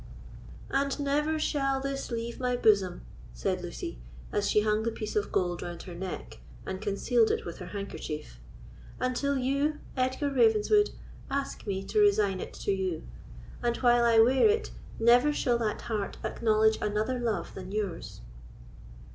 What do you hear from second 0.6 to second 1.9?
"And never shall